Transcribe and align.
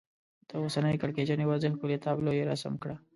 د 0.47 0.49
اوسنۍ 0.61 0.95
کړکېچنې 1.01 1.45
وضعې 1.47 1.71
ښکلې 1.73 1.97
تابلو 2.05 2.31
یې 2.37 2.43
رسم 2.51 2.73
کړه. 2.83 2.95